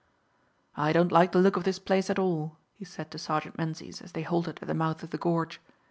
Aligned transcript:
"I 0.75 0.93
don't 0.93 1.11
like 1.11 1.31
the 1.31 1.37
look 1.37 1.57
of 1.57 1.63
this 1.63 1.77
place 1.77 2.09
at 2.09 2.17
all," 2.17 2.57
he 2.73 2.83
said 2.83 3.11
to 3.11 3.19
Sergeant 3.19 3.59
Menzies 3.59 4.01
as 4.01 4.13
they 4.13 4.23
halted 4.23 4.57
at 4.59 4.67
the 4.67 4.73
mouth 4.73 5.03
of 5.03 5.11
the 5.11 5.19
gorge. 5.19 5.61